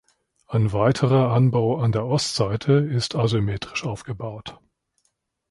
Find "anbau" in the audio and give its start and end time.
1.31-1.77